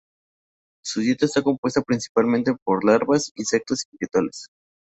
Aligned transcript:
Su 0.83 1.01
dieta 1.01 1.27
está 1.27 1.43
compuesta 1.43 1.83
principalmente 1.83 2.55
por 2.65 2.83
larvas, 2.83 3.31
insectos 3.35 3.83
y 3.85 3.97
vegetales. 3.99 4.47